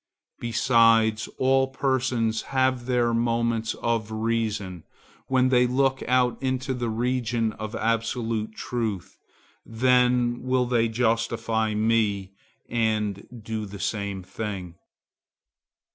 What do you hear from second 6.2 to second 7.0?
into the